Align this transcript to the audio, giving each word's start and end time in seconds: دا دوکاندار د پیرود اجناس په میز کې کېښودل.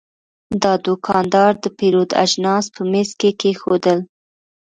دا 0.63 0.73
دوکاندار 0.85 1.51
د 1.63 1.65
پیرود 1.77 2.11
اجناس 2.23 2.65
په 2.75 2.81
میز 2.91 3.09
کې 3.19 3.29
کېښودل. 3.39 3.99